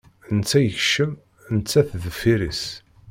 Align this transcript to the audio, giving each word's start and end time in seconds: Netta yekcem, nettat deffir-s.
Netta 0.37 0.59
yekcem, 0.61 1.11
nettat 1.55 1.89
deffir-s. 2.03 2.63